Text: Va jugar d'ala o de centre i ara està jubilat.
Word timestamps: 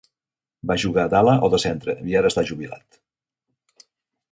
Va 0.71 0.77
jugar 0.83 1.03
d'ala 1.11 1.35
o 1.47 1.51
de 1.55 1.59
centre 1.65 1.95
i 2.13 2.17
ara 2.23 2.33
està 2.33 2.45
jubilat. 2.53 3.01